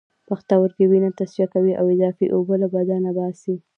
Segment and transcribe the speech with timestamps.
[0.27, 3.55] پښتورګي وینه تصفیه کوي او اضافی اوبه له بدن باسي